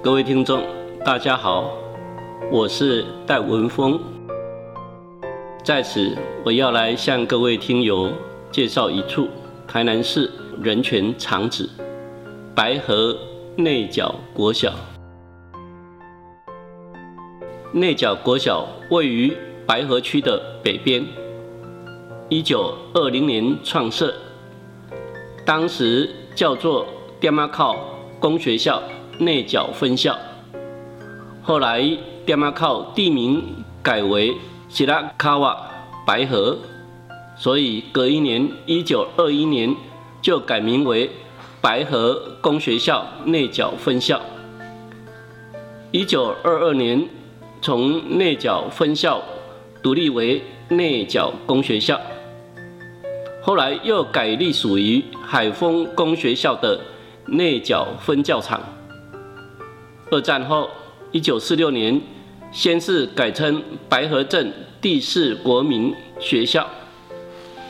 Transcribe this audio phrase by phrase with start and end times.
[0.00, 0.62] 各位听众，
[1.04, 1.72] 大家好，
[2.52, 4.00] 我是戴文峰。
[5.64, 8.12] 在此，我要来向各位听友
[8.52, 9.28] 介绍一处
[9.66, 10.30] 台南市
[10.62, 11.68] 人权场址——
[12.54, 13.18] 白河
[13.56, 14.72] 内角国小。
[17.72, 21.04] 内角国小位于白河区的北边，
[22.28, 24.14] 一九二零年创设，
[25.44, 26.86] 当时叫做
[27.18, 27.74] 爹妈靠
[28.20, 28.80] 公学校
[29.18, 30.16] 内角分校，
[31.42, 31.84] 后来
[32.24, 33.42] 爹妈靠地名
[33.82, 34.36] 改为
[34.68, 35.56] 西拉卡瓦
[36.06, 36.56] 白河，
[37.36, 39.74] 所以隔一年一九二一年
[40.22, 41.10] 就改名为
[41.60, 44.20] 白河公学校内角分校，
[45.90, 47.08] 一九二二年。
[47.60, 49.20] 从内角分校
[49.82, 52.00] 独立为内角工学校，
[53.42, 56.80] 后来又改隶属于海丰工学校的
[57.26, 58.62] 内角分教场。
[60.10, 60.68] 二战后，
[61.12, 62.00] 一九四六年，
[62.50, 66.66] 先是改称白河镇第四国民学校，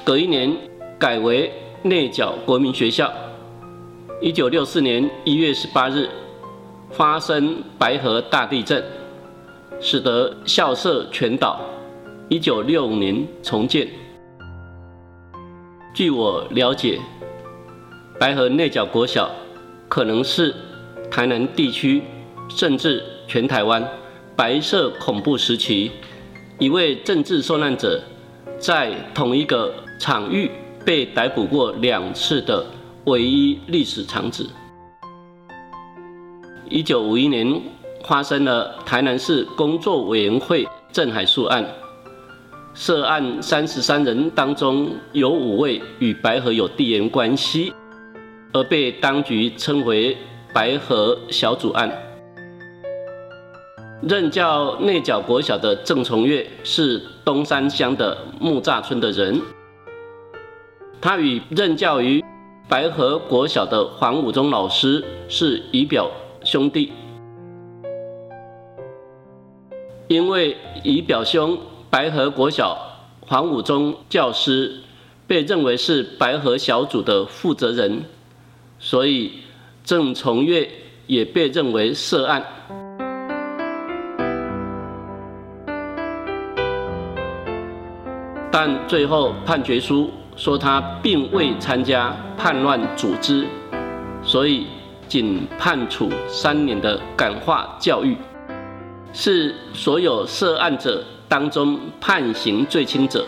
[0.04, 0.56] 隔一年
[0.98, 3.12] 改为内角国民学校。
[4.20, 6.08] 一九六四年一月十八日，
[6.90, 8.82] 发生白河大地震。
[9.80, 11.60] 使得校舍全倒，
[12.28, 13.86] 一九六五年重建。
[15.94, 16.98] 据我了解，
[18.18, 19.30] 白河内角国小
[19.88, 20.52] 可能是
[21.08, 22.02] 台南地区，
[22.48, 23.86] 甚至全台湾
[24.36, 25.90] 白色恐怖时期
[26.58, 28.00] 一位政治受难者
[28.58, 30.50] 在同一个场域
[30.84, 32.64] 被逮捕过两次的
[33.04, 34.46] 唯一历史场址。
[36.68, 37.60] 一九五一年。
[38.04, 41.66] 发生了台南市工作委员会镇海树案，
[42.72, 47.70] 涉案三十三人当中有五位与白河有地缘关系，
[48.52, 50.16] 而被当局称为
[50.54, 51.92] 白河小组案。
[54.00, 59.40] 任教内角国小的郑崇月是东山乡的木栅村的人，
[61.00, 62.24] 他与任教于
[62.68, 66.08] 白河国小的黄武忠老师是姨表
[66.44, 66.92] 兄弟。
[70.06, 71.58] 因为姨表兄
[71.90, 72.78] 白河国小
[73.26, 74.80] 黄武忠教师
[75.26, 78.04] 被认为是白河小组的负责人，
[78.78, 79.32] 所以
[79.82, 80.70] 郑崇月
[81.08, 82.44] 也被认为涉案。
[88.50, 93.46] 但最后判决书说他并未参加叛乱组织，
[94.22, 94.66] 所以
[95.06, 98.16] 仅判处三年的感化教育。
[99.12, 103.24] 是所有涉案者当中判刑最轻者。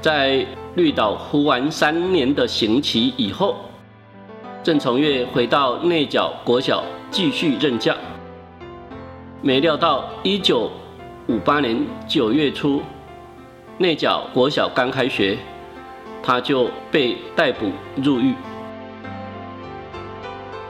[0.00, 3.56] 在绿岛服完三年的刑期以后，
[4.62, 7.94] 郑从月回到内角国小继续任教。
[9.42, 10.70] 没料到一九
[11.26, 12.80] 五八年九月初，
[13.80, 15.38] 内角国小刚开学，
[16.22, 18.34] 他就被逮捕入狱。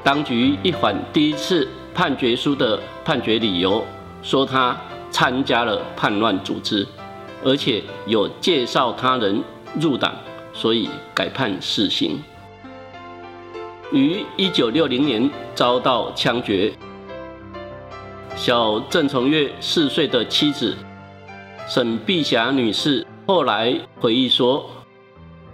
[0.05, 1.69] 当局一反第一次。
[1.93, 3.85] 判决书的判决理由
[4.23, 4.75] 说他
[5.11, 6.87] 参加了叛乱组织，
[7.45, 9.43] 而且有介绍他人
[9.79, 10.15] 入党，
[10.53, 12.23] 所以改判死刑。
[13.93, 16.73] 于一九六零年遭到枪决。
[18.37, 20.75] 小郑从月四岁的妻子
[21.71, 24.69] 沈碧霞女士后来回忆说，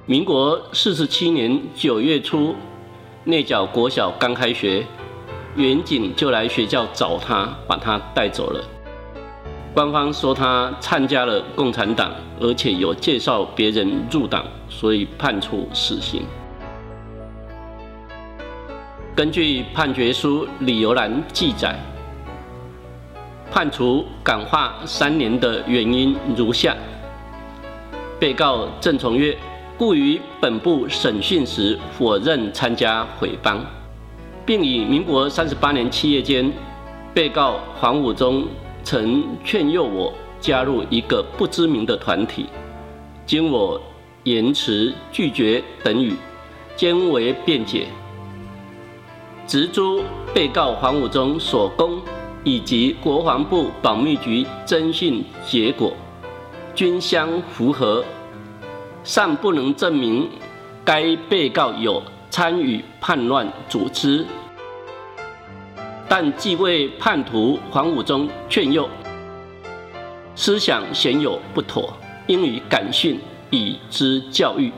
[0.06, 2.54] 民国四十七年九月初，
[3.25, 4.82] 内角国小刚开学。
[5.56, 8.65] 远景就来学校找她，把她带走了。
[9.75, 12.10] 官方说她参加了共产党，
[12.41, 16.22] 而且有介绍别人入党，所以判处死刑。
[19.15, 21.78] 根据判决书理由栏记载，
[23.51, 26.77] 判处感化三年的原因如下：
[28.19, 29.37] 被告郑崇月
[29.78, 33.59] 故于本部审讯时否认参加毁谤。
[34.45, 36.53] 并以民国三十八年七月间，
[37.13, 38.47] 被告黄武忠
[38.84, 42.47] 曾劝诱我加入一个不知名的团体，
[43.27, 43.81] 经我
[44.22, 46.15] 言辞拒绝等语，
[46.77, 47.89] 兼为辩解，
[49.49, 52.01] 直诸被告黄武忠所供
[52.47, 55.93] 以及国防部保密局侦讯结果
[56.77, 58.04] 均相符合，
[59.03, 60.31] 尚不能证明
[60.84, 62.01] 该被告有。
[62.28, 64.27] 参与叛乱组织，
[66.07, 68.87] 但既为叛徒黄武忠劝诱，
[70.34, 71.97] 思想鲜有不妥，
[72.27, 73.19] 应予感训
[73.49, 74.71] 以之教育。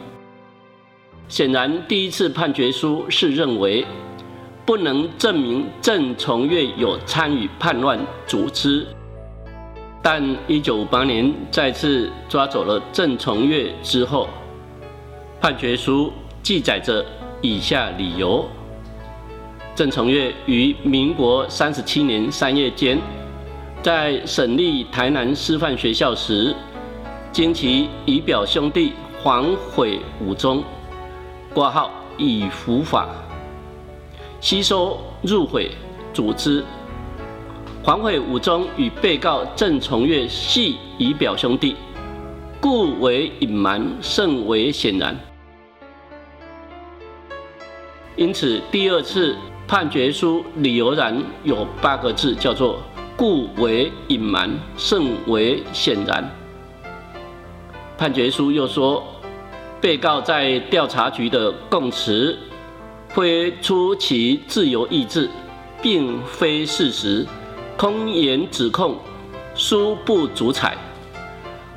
[1.27, 3.85] 显然，第一次判决书是认为
[4.69, 8.87] 不能证明郑从月有参与叛乱组织，
[10.03, 14.29] 但一九五八年再次抓走了郑从月之后，
[15.41, 16.13] 判决书
[16.43, 17.03] 记载着
[17.41, 18.47] 以下理由：
[19.75, 22.99] 郑从月于民国三十七年三月间，
[23.83, 26.55] 在省立台南师范学校时，
[27.33, 28.93] 经其仪表兄弟
[29.23, 30.63] 黄悔武宗，
[31.55, 33.09] 挂号以伏法。
[34.41, 35.71] 吸收入毁
[36.15, 36.65] 组织，
[37.83, 41.75] 黄毁武宗与被告郑从月系以表兄弟，
[42.61, 45.17] 故为隐瞒甚为显然。
[48.15, 49.37] 因此，第二次
[49.67, 52.79] 判决书理由然有八个字，叫做
[53.17, 56.29] “故为隐瞒甚为显然”。
[57.99, 59.05] 判决书又说，
[59.81, 62.39] 被告在调查局的供词。
[63.15, 65.29] 挥出其自由意志，
[65.83, 67.27] 并非事实，
[67.77, 68.97] 空言指控，
[69.55, 70.77] 殊不足采。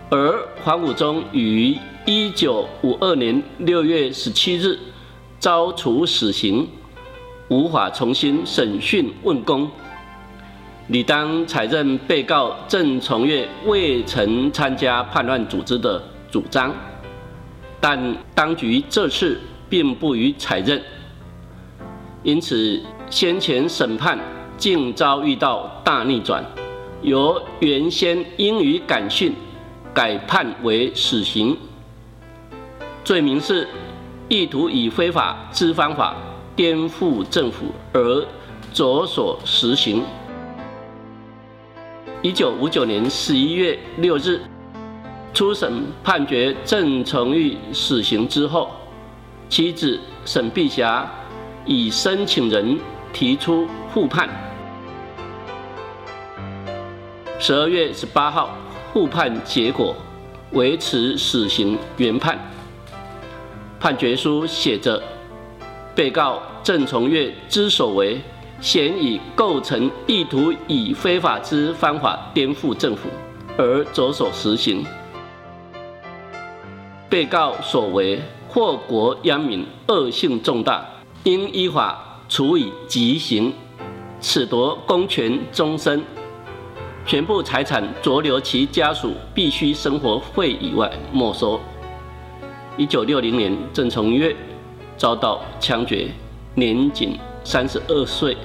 [0.09, 1.75] 而黄武忠于
[2.05, 4.77] 一九五二年六月十七日
[5.39, 6.67] 遭处死刑，
[7.47, 9.71] 无法重新审讯问供，
[10.87, 16.75] 理当采认被告郑从月未曾参加叛乱组织的主张，
[17.79, 19.39] 但当局这次
[19.69, 20.81] 并不予采认。
[22.23, 22.79] 因此，
[23.09, 24.19] 先前审判
[24.55, 26.45] 竟遭遇到大逆转，
[27.01, 29.33] 由原先应予感训
[29.91, 31.57] 改判为死刑。
[33.03, 33.67] 罪名是
[34.29, 36.15] 意图以非法之方法
[36.55, 38.23] 颠覆政府而
[38.71, 40.03] 着手实行。
[42.21, 44.39] 一九五九年十一月六日，
[45.33, 48.69] 初审判决郑成玉死刑之后，
[49.49, 51.11] 妻子沈碧霞。
[51.65, 52.79] 以申请人
[53.13, 54.29] 提出复判。
[57.39, 58.55] 十二月十八号，
[58.93, 59.95] 复判结果
[60.51, 62.37] 维持死刑原判。
[63.79, 65.01] 判决书写着：
[65.95, 68.21] 被告郑从月之所为，
[68.59, 73.09] 显已构成意图以非法之方法颠覆政府
[73.57, 74.85] 而着手实行。
[77.09, 80.85] 被告所为祸国殃民，恶性重大。
[81.23, 83.53] 应依法处以极刑，
[84.19, 86.03] 褫夺公权终身，
[87.05, 91.59] 全部财产着留其家属必须生活费以外没收。
[92.75, 94.35] 一九六零年，郑从月
[94.97, 96.07] 遭到枪决，
[96.55, 98.35] 年仅三十二岁。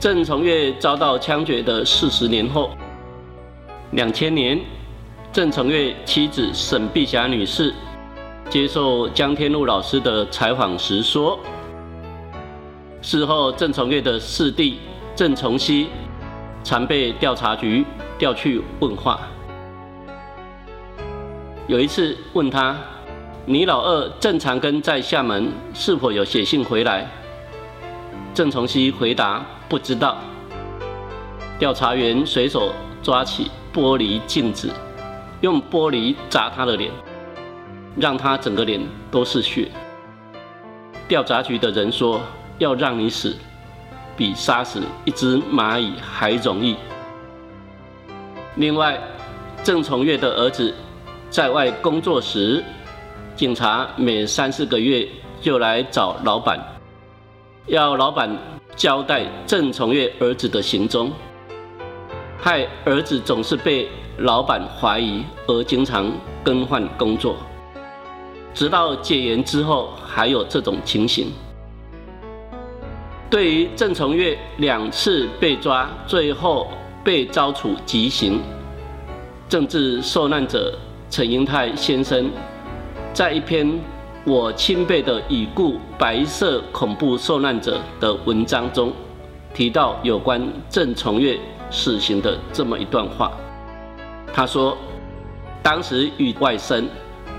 [0.00, 2.70] 郑从月遭到枪决的四十年后，
[3.92, 4.60] 两千年，
[5.32, 7.72] 郑从月妻子沈碧霞女士。
[8.56, 11.38] 接受江天禄老师的采访时说，
[13.02, 14.78] 事后郑从月的四弟
[15.14, 15.88] 郑从熙
[16.64, 17.84] 常被调查局
[18.16, 19.20] 调去问话。
[21.66, 22.74] 有一次问他
[23.44, 27.06] ：“你老二郑长庚在厦门是否有写信回来？”
[28.32, 30.16] 郑从熙回答：“不知道。”
[31.60, 32.72] 调查员随手
[33.02, 34.70] 抓起玻璃镜子，
[35.42, 36.90] 用玻璃砸他的脸。
[37.96, 39.68] 让他整个脸都是血。
[41.08, 42.20] 调查局的人说
[42.58, 43.36] ：“要让你死，
[44.16, 46.76] 比杀死一只蚂蚁还容易。”
[48.56, 48.98] 另外，
[49.62, 50.74] 郑从月的儿子
[51.30, 52.62] 在外工作时，
[53.34, 55.06] 警察每三四个月
[55.40, 56.58] 就来找老板，
[57.66, 58.34] 要老板
[58.74, 61.12] 交代郑从月儿子的行踪，
[62.38, 63.88] 害儿子总是被
[64.18, 66.10] 老板怀疑，而经常
[66.42, 67.36] 更换工作。
[68.56, 71.30] 直到戒严之后，还有这种情形。
[73.28, 76.68] 对于郑从月两次被抓，最后
[77.04, 78.40] 被招处极刑，
[79.46, 80.74] 政治受难者
[81.10, 82.30] 陈英泰先生
[83.12, 83.78] 在一篇
[84.24, 88.90] 我亲辈的已故白色恐怖受难者的文章中，
[89.52, 91.38] 提到有关郑从月
[91.70, 93.30] 死刑的这么一段话。
[94.32, 94.74] 他说
[95.62, 96.82] ：“当时与外甥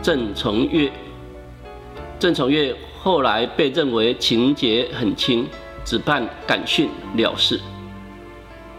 [0.04, 0.92] 郑从月。”
[2.20, 5.48] 郑从月后来被认为情节很轻，
[5.86, 7.60] 只判感训了事。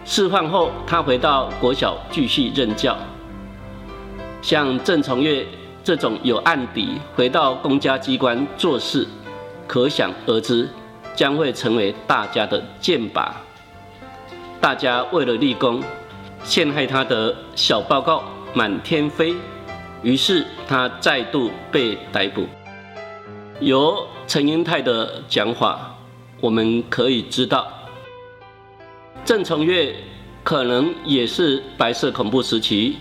[0.05, 2.97] 释放后，他回到国小继续任教。
[4.43, 5.47] 像郑从月
[5.85, 9.07] 这种有案底，回到公家机关做事，
[9.69, 10.69] 可想而知，
[11.15, 13.29] 将会成为大家的箭靶。
[14.61, 15.81] 大家为了立功，
[16.43, 19.35] 陷害他的小报告满天飞，
[20.03, 22.45] 于是他再度被逮捕。
[23.61, 25.97] 由陈英泰的讲法，
[26.41, 27.67] 我们可以知道，
[29.25, 29.97] 郑成月
[30.45, 32.97] 可能也是白色恐怖时期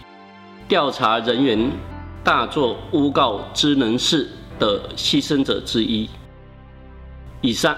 [0.68, 1.72] 调查人员
[2.24, 6.10] 大作诬告之能事的牺牲者之一。
[7.42, 7.78] 以上。